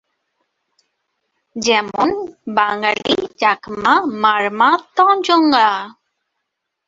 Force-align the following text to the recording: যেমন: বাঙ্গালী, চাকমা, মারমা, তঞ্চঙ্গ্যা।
যেমন: 1.55 2.07
বাঙ্গালী, 2.55 3.13
চাকমা, 3.39 3.93
মারমা, 4.23 4.69
তঞ্চঙ্গ্যা। 4.97 5.69